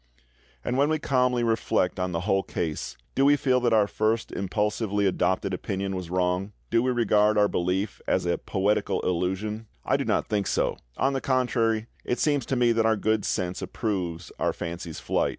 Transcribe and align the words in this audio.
And 0.65 0.79
when 0.79 0.89
we 0.89 0.97
calmly 0.97 1.43
reflect 1.43 1.99
on 1.99 2.11
the 2.11 2.21
whole 2.21 2.41
case, 2.41 2.97
do 3.13 3.23
we 3.23 3.35
feel 3.37 3.59
that 3.59 3.71
our 3.71 3.85
first 3.85 4.31
impulsively 4.31 5.05
adopted 5.05 5.53
opinion 5.53 5.95
was 5.95 6.09
wrong? 6.09 6.53
Do 6.71 6.81
we 6.81 6.89
regard 6.89 7.37
our 7.37 7.47
belief 7.47 8.01
as 8.07 8.25
a 8.25 8.39
poetical 8.39 9.01
illusion? 9.01 9.67
I 9.85 9.97
do 9.97 10.03
not 10.03 10.25
think 10.27 10.47
so; 10.47 10.77
on 10.97 11.13
the 11.13 11.21
contrary, 11.21 11.85
it 12.03 12.17
seems 12.17 12.47
to 12.47 12.55
me 12.55 12.71
that 12.71 12.85
our 12.87 12.97
good 12.97 13.23
sense 13.25 13.61
approves 13.61 14.31
our 14.39 14.53
fancy's 14.53 14.99
flight. 14.99 15.29